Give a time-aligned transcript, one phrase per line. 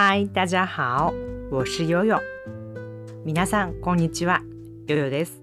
[0.00, 1.12] 嗨，大家好，
[1.50, 2.20] 我是悠悠。
[3.24, 4.42] 皆さんこんにちは、
[4.86, 5.42] ヨヨです。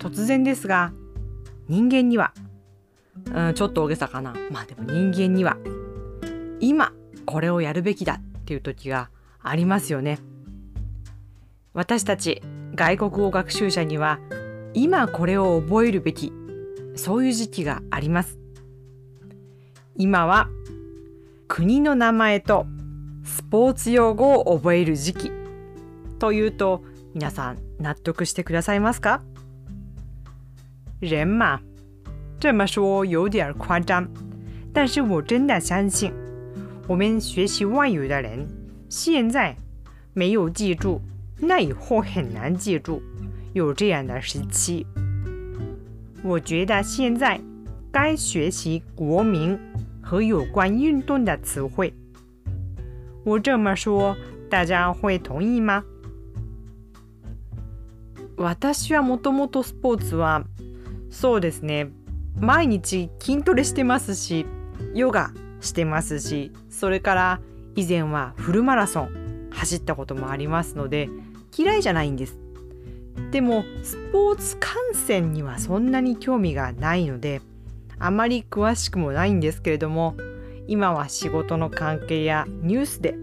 [0.00, 0.92] 突然ですが、
[1.68, 2.32] 人間には、
[3.32, 4.34] うん、ちょっと大げさかな。
[4.50, 5.56] まあでも人間には、
[6.58, 6.92] 今
[7.24, 9.10] これをやるべきだっていう時が
[9.44, 10.18] ありますよね。
[11.72, 12.42] 私たち
[12.74, 14.18] 外国語学習者には、
[14.74, 16.32] 今これを覚えるべき、
[16.96, 18.36] そういう時期があります。
[19.94, 20.48] 今は
[21.48, 22.66] 国の名前と
[23.22, 25.32] スポーツ用語を覚える時期
[26.18, 26.82] というと
[27.14, 29.20] 皆さん納得してくださいますか？
[31.00, 31.60] 人嘛，
[32.40, 34.08] 这么说有点夸张，
[34.72, 36.12] 但是我真的相信，
[36.88, 38.46] 我们学习外语的人
[38.88, 39.56] 现在
[40.14, 41.00] 没有记住，
[41.38, 43.00] 那以后很难记住，
[43.52, 44.86] 有这样的时期。
[46.24, 47.40] 我觉得现在
[47.92, 49.56] 该学习国民
[50.08, 51.92] 和有关运动的词汇。
[53.24, 54.16] 我这么说，
[54.48, 55.82] 大家会同意吗？
[58.36, 60.44] 私はもともとスポーツは
[61.10, 61.90] そうですね
[62.38, 64.46] 毎日筋トレしてますし
[64.94, 67.40] ヨガしてますしそれから
[67.74, 71.08] 以前はフルマラソン走ったこともありますので
[71.56, 72.38] 嫌いじゃないんです
[73.30, 77.40] でもスポーツ観戦にはそんなに興味がないので
[77.98, 80.14] あまり詳しくもないんですけれども
[80.66, 83.14] 今は仕事の関係やニュースで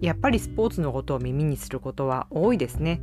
[0.00, 3.00] やっぱりスポーツのことを耳にすることは多いですね。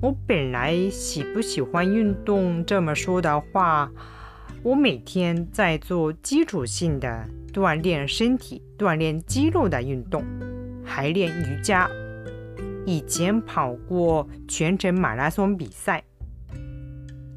[0.00, 3.90] 我本来喜不喜欢运动这么说的话，
[4.62, 10.24] 我每天在做基础性的锻炼身体、锻炼肌肉的运动，
[10.84, 11.90] 还练瑜伽。
[12.86, 16.04] 以前跑过全程马拉松比赛。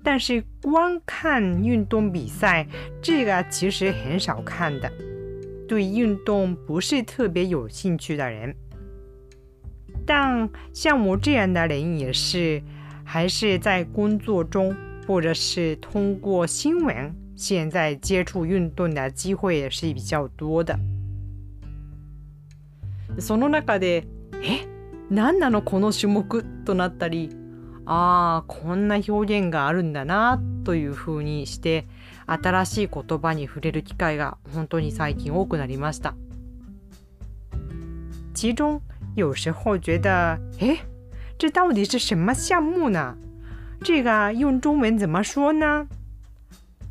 [0.02, 2.66] 但是光看运动比赛，
[3.02, 4.90] 这个其实很少看的。
[5.68, 8.54] 对运动不是特别有兴趣的人，
[10.06, 12.62] 但像我这样的人也是，
[13.04, 14.76] 还是在工作中
[15.08, 20.78] 或者是通过新闻，现在接触运动的机会也是比较多的。
[23.18, 24.04] その中で、
[24.42, 24.68] え、
[25.10, 27.30] 何なのこの種目となったり。
[27.85, 31.87] ああこんな表現があるんだなというふうにして
[32.27, 36.13] 新しい言葉に触れる機会が本当に最近多くなりました。
[38.33, 38.81] 其中
[39.15, 40.79] 有时候觉得，诶，
[41.37, 43.15] 这到底是什么项目呢？
[43.83, 45.87] 这个用中文怎么说呢？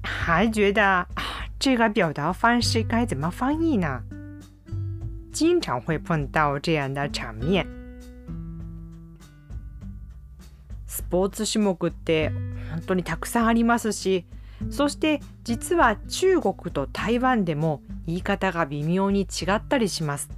[0.03, 1.07] 还觉得啊，
[1.59, 4.03] 这个表达方式该怎么翻译呢？
[5.33, 7.67] 经常会碰到这样的场面。
[11.01, 12.31] スポーツ種目って
[12.71, 14.27] 本当にたくさんありますし
[14.69, 19.25] そして実は中国と台湾でも言い方が微妙に違
[19.55, 20.29] ったりします。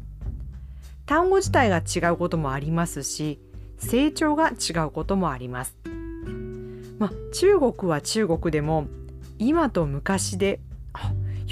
[1.04, 3.40] 単語自体が違うこともありますし
[3.78, 5.76] 成長が違うこともあります。
[7.00, 8.86] まあ中国は中国でも
[9.40, 10.60] 今と昔で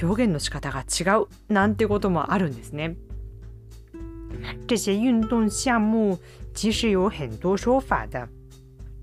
[0.00, 2.94] 表現の仕方が違うなんてこともあるんですね。
[4.68, 6.18] 这些运动项目
[6.54, 8.28] 其实有很多说法的。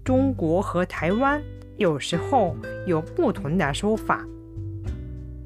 [0.06, 1.42] 中国和台湾
[1.76, 2.56] 有时候
[2.86, 4.26] 有不同的说法，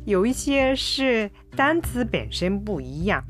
[0.05, 3.25] 有一些是单词本身不一样，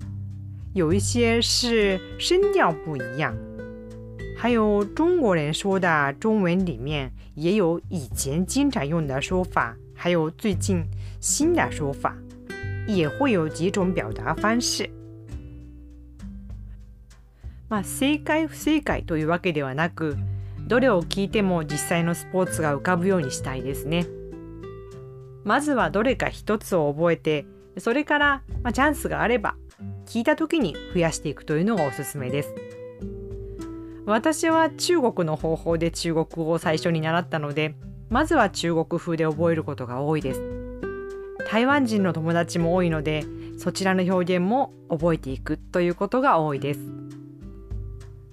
[0.73, 3.35] 有一些是声调不一样，
[4.37, 10.85] 还有中国人说的中文里面也有以前经常用的说法，还有最近
[11.21, 12.17] 新的说法，
[12.87, 14.89] 也会有几种表达方式。
[17.69, 20.17] まあ正解不正解というわけではなく。
[20.72, 24.06] どれを聞いても実際のスポーツが浮かぶようにしたいですね。
[25.44, 27.46] まずはどれか一つを覚えて、
[27.78, 29.58] それから、まあ、チャンスがあれば
[30.06, 32.56] 聞いた時に増やしていくというのがおすすめです。
[34.06, 37.76] 私は中国の方法で中国語を最初に習ったので、
[38.08, 40.42] まずは中国風で覚えることが多いです。
[41.52, 43.26] 台湾人の友達も多いので、
[43.58, 47.11] そちらの表現も覚えていくということが多いです。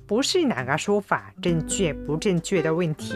[0.08, 3.12] 不是哪个说法正确不正确的问题，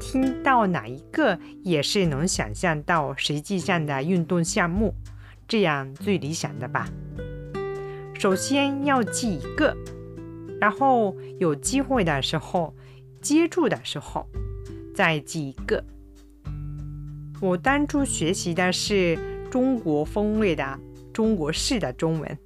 [0.00, 4.92] 听到哪一个也是能想象到实际上的运动项目，
[5.46, 6.88] 这样最理想的吧。
[8.14, 9.76] 首先要记一个，
[10.60, 12.74] 然后有机会的时候、
[13.22, 14.26] 接触的时候
[14.92, 15.84] 再记一个。
[17.40, 19.16] 我当初学习的是
[19.52, 20.80] 中国风味的
[21.12, 22.38] 中国式的中文，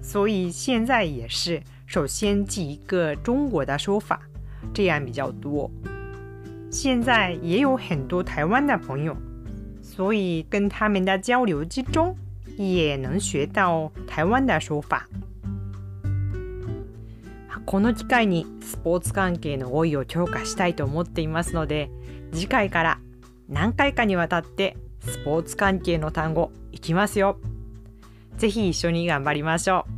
[0.00, 1.60] 所以现在也是。
[1.86, 4.20] 首先记一个中国的说法，
[4.72, 5.70] 这样比较多。
[6.70, 9.16] 现在也有很多台湾的朋友，
[9.82, 12.16] 所以跟他们的交流之中
[12.56, 15.06] 也能学到台湾的说法。
[17.66, 21.88] この機会にスポーツ関係の語彙を強化したいと思っていますので
[22.30, 22.98] 次回から
[23.48, 27.38] 何回かにわたってスポーツ関係の単語いきますよ。
[28.36, 29.93] ぜひ一緒に頑張りましょう。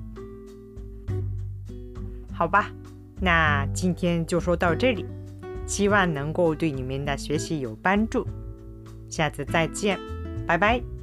[2.37, 2.71] 好吧，
[3.19, 5.07] 那今天就说到这里，
[5.67, 8.27] 希望能够对你们的学习有帮助。
[9.09, 9.99] 下次再见，
[10.47, 10.96] 拜拜。